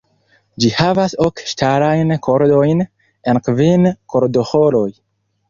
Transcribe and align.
Ĝi 0.63 0.69
havas 0.77 1.13
ok 1.25 1.43
ŝtalajn 1.51 2.13
kordojn 2.29 2.81
en 3.33 3.41
kvin 3.51 3.87
kordoĥoroj. 4.17 4.89